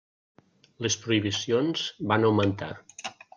[0.85, 2.73] Les prohibicions van augmentar.